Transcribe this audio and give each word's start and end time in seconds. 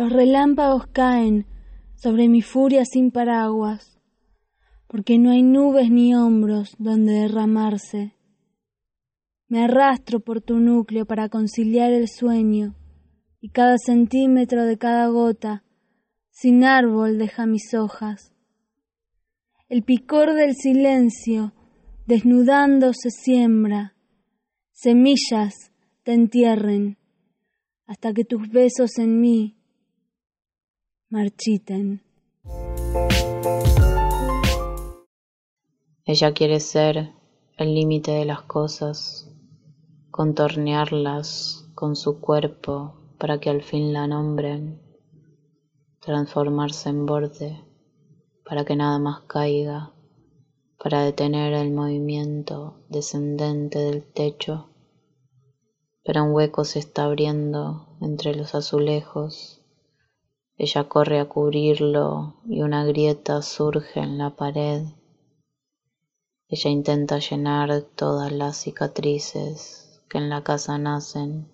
Los 0.00 0.14
relámpagos 0.14 0.86
caen 0.86 1.44
sobre 1.94 2.30
mi 2.30 2.40
furia 2.40 2.86
sin 2.86 3.10
paraguas, 3.10 4.00
porque 4.86 5.18
no 5.18 5.30
hay 5.30 5.42
nubes 5.42 5.90
ni 5.90 6.14
hombros 6.14 6.74
donde 6.78 7.12
derramarse. 7.12 8.14
Me 9.46 9.62
arrastro 9.62 10.20
por 10.20 10.40
tu 10.40 10.58
núcleo 10.58 11.04
para 11.04 11.28
conciliar 11.28 11.92
el 11.92 12.08
sueño, 12.08 12.76
y 13.42 13.50
cada 13.50 13.76
centímetro 13.76 14.64
de 14.64 14.78
cada 14.78 15.06
gota, 15.08 15.64
sin 16.30 16.64
árbol 16.64 17.18
deja 17.18 17.44
mis 17.44 17.74
hojas. 17.74 18.32
El 19.68 19.82
picor 19.82 20.32
del 20.32 20.54
silencio, 20.54 21.52
desnudando 22.06 22.92
se 22.94 23.10
siembra, 23.10 23.96
semillas 24.72 25.72
te 26.04 26.14
entierren, 26.14 26.96
hasta 27.86 28.14
que 28.14 28.24
tus 28.24 28.48
besos 28.48 28.96
en 28.96 29.20
mí 29.20 29.59
marchiten. 31.10 32.00
Ella 36.04 36.32
quiere 36.32 36.60
ser 36.60 37.12
el 37.56 37.74
límite 37.74 38.12
de 38.12 38.24
las 38.24 38.42
cosas, 38.42 39.28
contornearlas 40.12 41.68
con 41.74 41.96
su 41.96 42.20
cuerpo 42.20 42.94
para 43.18 43.40
que 43.40 43.50
al 43.50 43.62
fin 43.62 43.92
la 43.92 44.06
nombren, 44.06 44.80
transformarse 46.00 46.88
en 46.88 47.06
borde 47.06 47.64
para 48.44 48.64
que 48.64 48.76
nada 48.76 48.98
más 48.98 49.20
caiga, 49.28 49.92
para 50.82 51.02
detener 51.04 51.52
el 51.54 51.72
movimiento 51.72 52.74
descendente 52.88 53.78
del 53.80 54.04
techo, 54.04 54.70
pero 56.04 56.24
un 56.24 56.32
hueco 56.32 56.64
se 56.64 56.78
está 56.78 57.04
abriendo 57.04 57.96
entre 58.00 58.34
los 58.34 58.54
azulejos 58.54 59.59
ella 60.62 60.90
corre 60.90 61.20
a 61.20 61.24
cubrirlo 61.26 62.34
y 62.46 62.60
una 62.60 62.84
grieta 62.84 63.40
surge 63.40 63.98
en 63.98 64.18
la 64.18 64.36
pared. 64.36 64.82
Ella 66.48 66.68
intenta 66.68 67.18
llenar 67.18 67.80
todas 67.96 68.30
las 68.30 68.58
cicatrices 68.58 70.02
que 70.10 70.18
en 70.18 70.28
la 70.28 70.44
casa 70.44 70.76
nacen, 70.76 71.50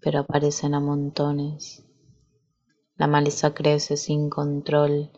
pero 0.00 0.18
aparecen 0.18 0.74
a 0.74 0.80
montones. 0.80 1.84
La 2.96 3.06
maleza 3.06 3.54
crece 3.54 3.96
sin 3.96 4.30
control 4.30 5.12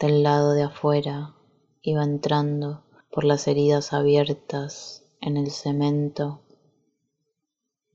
del 0.00 0.24
lado 0.24 0.52
de 0.52 0.64
afuera 0.64 1.36
y 1.80 1.94
va 1.94 2.02
entrando 2.02 2.82
por 3.12 3.22
las 3.22 3.46
heridas 3.46 3.92
abiertas 3.92 5.04
en 5.20 5.36
el 5.36 5.52
cemento. 5.52 6.40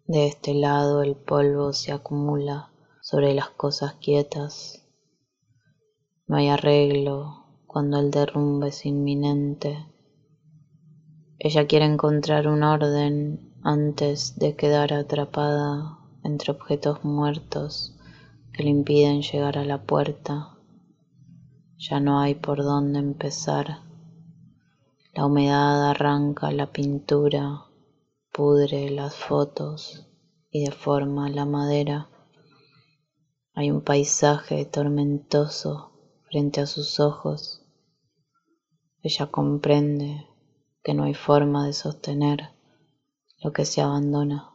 De 0.05 0.27
este 0.27 0.53
lado 0.53 1.03
el 1.03 1.17
polvo 1.17 1.73
se 1.73 1.91
acumula 1.91 2.71
sobre 3.05 3.35
las 3.35 3.51
cosas 3.51 3.93
quietas. 4.01 4.83
No 6.25 6.37
hay 6.37 6.47
arreglo 6.47 7.45
cuando 7.67 7.99
el 7.99 8.09
derrumbe 8.09 8.69
es 8.69 8.83
inminente. 8.83 9.85
Ella 11.37 11.67
quiere 11.67 11.85
encontrar 11.85 12.47
un 12.47 12.63
orden 12.63 13.53
antes 13.61 14.39
de 14.39 14.55
quedar 14.55 14.91
atrapada 14.91 15.99
entre 16.23 16.51
objetos 16.51 17.03
muertos 17.03 17.95
que 18.51 18.63
le 18.63 18.71
impiden 18.71 19.21
llegar 19.21 19.59
a 19.59 19.65
la 19.65 19.83
puerta. 19.83 20.57
Ya 21.77 21.99
no 21.99 22.19
hay 22.19 22.33
por 22.33 22.63
dónde 22.63 22.97
empezar. 22.97 23.81
La 25.13 25.27
humedad 25.27 25.91
arranca 25.91 26.49
la 26.49 26.71
pintura, 26.71 27.65
pudre 28.33 28.89
las 28.89 29.13
fotos 29.13 30.07
y 30.49 30.65
deforma 30.65 31.29
la 31.29 31.45
madera. 31.45 32.09
Hay 33.57 33.71
un 33.71 33.79
paisaje 33.81 34.65
tormentoso 34.65 35.93
frente 36.29 36.59
a 36.59 36.65
sus 36.65 36.99
ojos. 36.99 37.61
Ella 39.01 39.27
comprende 39.27 40.27
que 40.83 40.93
no 40.93 41.03
hay 41.03 41.13
forma 41.13 41.65
de 41.65 41.71
sostener 41.71 42.49
lo 43.41 43.53
que 43.53 43.63
se 43.63 43.79
abandona. 43.79 44.54